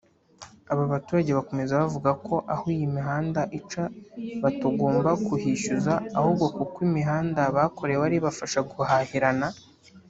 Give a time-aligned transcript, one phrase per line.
[0.71, 3.83] Aba baturage bakomeza bavuga ko aho iyi mihanda ica
[4.43, 9.47] batogomba kuhishyuza ahubwo kuko imihanda bakorewe ari ibafasha guhahirana